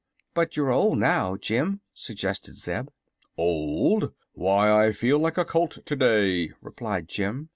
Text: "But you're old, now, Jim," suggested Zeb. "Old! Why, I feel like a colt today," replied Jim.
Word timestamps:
"But 0.33 0.57
you're 0.57 0.71
old, 0.71 0.97
now, 0.97 1.35
Jim," 1.37 1.81
suggested 1.93 2.55
Zeb. 2.55 2.87
"Old! 3.37 4.11
Why, 4.33 4.87
I 4.87 4.93
feel 4.93 5.19
like 5.19 5.37
a 5.37 5.45
colt 5.45 5.77
today," 5.85 6.53
replied 6.59 7.07
Jim. 7.07 7.49